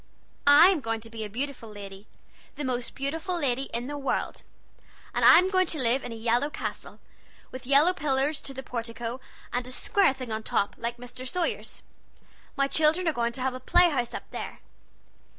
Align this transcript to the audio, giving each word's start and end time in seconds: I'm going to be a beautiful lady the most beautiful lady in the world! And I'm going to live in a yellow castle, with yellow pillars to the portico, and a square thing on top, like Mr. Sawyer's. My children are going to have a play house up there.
I'm 0.47 0.79
going 0.79 0.99
to 1.01 1.11
be 1.11 1.23
a 1.23 1.29
beautiful 1.29 1.69
lady 1.69 2.07
the 2.55 2.65
most 2.65 2.95
beautiful 2.95 3.37
lady 3.39 3.65
in 3.71 3.85
the 3.85 3.99
world! 3.99 4.41
And 5.13 5.23
I'm 5.23 5.51
going 5.51 5.67
to 5.67 5.77
live 5.79 6.03
in 6.03 6.11
a 6.11 6.15
yellow 6.15 6.49
castle, 6.49 6.99
with 7.51 7.67
yellow 7.67 7.93
pillars 7.93 8.41
to 8.41 8.53
the 8.55 8.63
portico, 8.63 9.21
and 9.53 9.67
a 9.67 9.71
square 9.71 10.13
thing 10.15 10.31
on 10.31 10.41
top, 10.41 10.73
like 10.79 10.97
Mr. 10.97 11.27
Sawyer's. 11.29 11.83
My 12.55 12.67
children 12.67 13.07
are 13.07 13.13
going 13.13 13.31
to 13.33 13.41
have 13.41 13.53
a 13.53 13.59
play 13.59 13.91
house 13.91 14.15
up 14.15 14.27
there. 14.31 14.57